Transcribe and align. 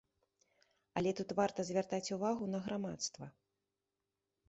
Але 1.01 1.09
тут 1.19 1.35
варта 1.41 1.59
звяртаць 1.69 2.13
увагу 2.19 2.43
на 2.57 2.65
грамадства. 2.67 3.25